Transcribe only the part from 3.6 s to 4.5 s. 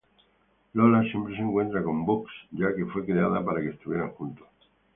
que estuvieran juntos.